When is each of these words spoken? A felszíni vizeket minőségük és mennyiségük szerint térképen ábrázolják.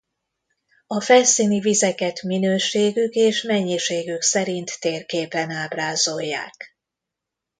A 0.87 1.01
felszíni 1.01 1.59
vizeket 1.59 2.21
minőségük 2.21 3.13
és 3.13 3.41
mennyiségük 3.41 4.21
szerint 4.21 4.79
térképen 4.79 5.49
ábrázolják. 5.49 6.75